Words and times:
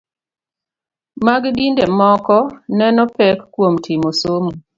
Mag 1.25 1.43
dinde 1.55 1.85
moko 1.97 2.37
neno 2.77 3.03
pek 3.17 3.37
kuom 3.53 3.73
timo 3.85 4.09
somo 4.21 4.51